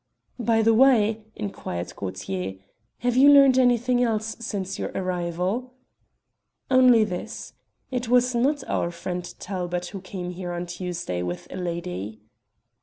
[0.39, 2.55] "By the way," inquired Gaultier,
[3.01, 5.75] "have you learned anything else since your arrival?"
[6.71, 7.53] "Only this
[7.91, 12.19] it was not our friend Talbot who came here on Tuesday with a lady."